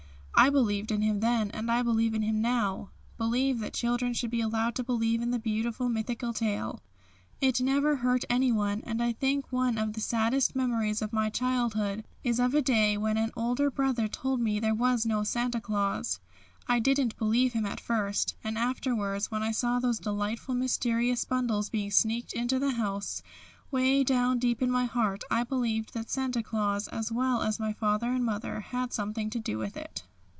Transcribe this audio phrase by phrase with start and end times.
[0.33, 4.31] I believed in him then and I believe in him now believe that children should
[4.31, 6.81] be allowed to believe in the beautiful mythical tale.
[7.39, 12.03] It never hurt anyone, and I think one of the saddest memories of my childhood
[12.23, 16.19] is of a day when an older brother told me there was no Santa Claus.
[16.67, 21.69] I didn't believe him at first, and afterwards when I saw those delightful mysterious bundles
[21.69, 23.21] being sneaked into the house,
[23.69, 27.73] way down deep in my heart I believed that Santa Claus as well as my
[27.73, 30.03] father and mother had something to do with it."